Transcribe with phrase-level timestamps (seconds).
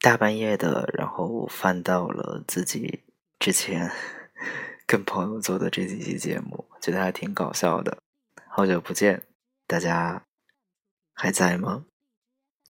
[0.00, 3.04] 大半夜的然后翻到了自己
[3.38, 3.90] 之前
[4.86, 7.98] 跟朋友做的这几期节目觉得还挺搞笑的。
[8.48, 9.24] 好久不见
[9.66, 10.24] 大家
[11.12, 11.86] 还在吗？